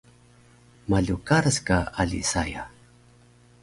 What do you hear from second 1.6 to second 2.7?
ka ali saya